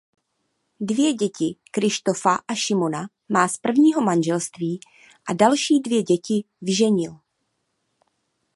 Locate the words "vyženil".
6.61-7.19